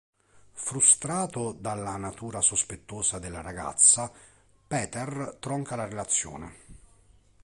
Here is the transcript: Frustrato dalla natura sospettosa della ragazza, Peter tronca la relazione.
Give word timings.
Frustrato 0.53 1.51
dalla 1.51 1.95
natura 1.95 2.41
sospettosa 2.41 3.19
della 3.19 3.41
ragazza, 3.41 4.11
Peter 4.67 5.37
tronca 5.39 5.75
la 5.75 5.85
relazione. 5.87 6.55